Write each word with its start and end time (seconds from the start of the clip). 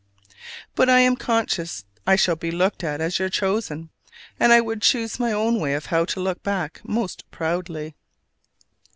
But 0.73 0.89
I 0.89 1.01
am 1.01 1.15
conscious 1.15 1.85
I 2.07 2.15
shall 2.15 2.35
be 2.35 2.49
looked 2.49 2.83
at 2.83 2.99
as 3.01 3.19
your 3.19 3.29
chosen; 3.29 3.91
and 4.39 4.51
I 4.51 4.59
would 4.59 4.81
choose 4.81 5.19
my 5.19 5.31
own 5.31 5.59
way 5.59 5.75
of 5.75 5.85
how 5.85 6.05
to 6.05 6.19
look 6.19 6.41
back 6.41 6.81
most 6.83 7.23
proudly. 7.29 7.93